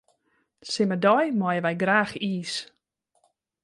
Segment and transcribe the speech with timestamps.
[0.71, 2.53] Simmerdei meie wy graach iis.